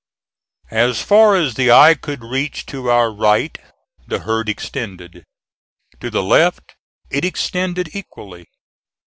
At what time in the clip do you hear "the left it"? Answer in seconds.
6.09-7.23